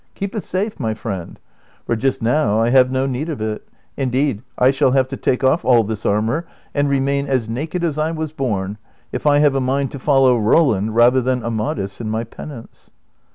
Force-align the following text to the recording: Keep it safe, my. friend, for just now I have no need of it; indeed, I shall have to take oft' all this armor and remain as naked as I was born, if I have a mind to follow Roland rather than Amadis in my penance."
Keep 0.15 0.33
it 0.33 0.41
safe, 0.43 0.79
my. 0.79 0.95
friend, 0.95 1.39
for 1.85 1.95
just 1.95 2.23
now 2.23 2.59
I 2.59 2.71
have 2.71 2.89
no 2.89 3.05
need 3.05 3.29
of 3.29 3.39
it; 3.39 3.67
indeed, 3.95 4.41
I 4.57 4.71
shall 4.71 4.89
have 4.93 5.07
to 5.09 5.15
take 5.15 5.43
oft' 5.43 5.63
all 5.63 5.83
this 5.83 6.07
armor 6.07 6.47
and 6.73 6.89
remain 6.89 7.27
as 7.27 7.47
naked 7.47 7.83
as 7.83 7.99
I 7.99 8.09
was 8.09 8.31
born, 8.31 8.79
if 9.11 9.27
I 9.27 9.37
have 9.37 9.53
a 9.53 9.61
mind 9.61 9.91
to 9.91 9.99
follow 9.99 10.39
Roland 10.39 10.95
rather 10.95 11.21
than 11.21 11.43
Amadis 11.43 12.01
in 12.01 12.09
my 12.09 12.23
penance." 12.23 12.89